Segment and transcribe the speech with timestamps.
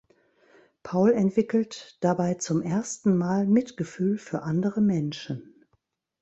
[0.81, 5.63] Paul entwickelt dabei zum ersten Mal Mitgefühl für andere Menschen.